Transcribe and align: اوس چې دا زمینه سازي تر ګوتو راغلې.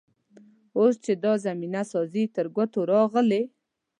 اوس 0.77 0.93
چې 1.05 1.11
دا 1.23 1.33
زمینه 1.45 1.81
سازي 1.91 2.23
تر 2.35 2.45
ګوتو 2.55 2.79
راغلې. 2.93 3.41